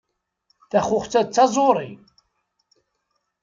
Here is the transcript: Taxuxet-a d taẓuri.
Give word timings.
Taxuxet-a 0.69 1.21
d 1.27 1.29
taẓuri. 1.33 1.89